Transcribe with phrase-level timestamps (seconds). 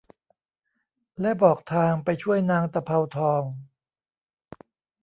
[1.21, 3.41] และบอกทางไปช่วยนางตะเภาทอง